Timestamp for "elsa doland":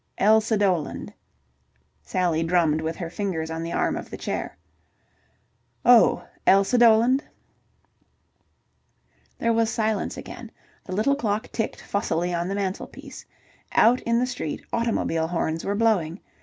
0.17-1.13, 6.47-7.23